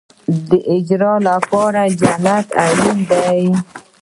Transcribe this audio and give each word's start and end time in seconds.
د 0.49 0.51
اجر 0.73 1.03
لپاره 1.27 1.81
جنت 1.99 2.47
اړین 2.65 2.97
دی 3.09 3.41